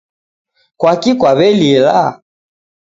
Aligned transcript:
Kwaki 0.79 1.11
kwawelila 1.19 1.95